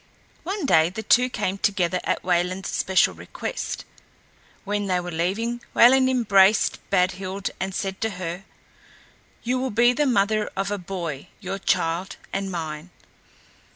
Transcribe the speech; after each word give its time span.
One 0.41 0.65
day 0.65 0.89
the 0.89 1.03
two 1.03 1.29
came 1.29 1.59
together 1.59 1.99
at 2.03 2.23
Wayland's 2.23 2.69
special 2.71 3.13
request. 3.13 3.85
When 4.63 4.87
they 4.87 4.99
were 4.99 5.11
leaving 5.11 5.61
Wayland 5.75 6.09
embraced 6.09 6.79
Badhild 6.89 7.51
and 7.59 7.75
said 7.75 8.01
to 8.01 8.09
her: 8.17 8.43
"You 9.43 9.59
will 9.59 9.69
be 9.69 9.93
the 9.93 10.07
mother 10.07 10.49
of 10.57 10.71
a 10.71 10.79
boy 10.79 11.27
your 11.39 11.59
child 11.59 12.15
and 12.33 12.49
mine. 12.49 12.89